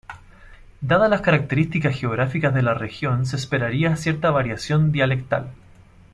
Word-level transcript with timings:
Dadas 0.81 1.11
las 1.11 1.21
características 1.21 1.95
geográficas 1.95 2.55
de 2.55 2.63
la 2.63 2.73
región 2.73 3.27
se 3.27 3.35
esperaría 3.35 3.95
cierta 3.97 4.31
variación 4.31 4.91
dialectal. 4.91 5.49